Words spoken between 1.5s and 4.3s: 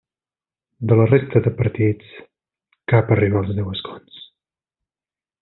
partits, cap arribà als deu escons.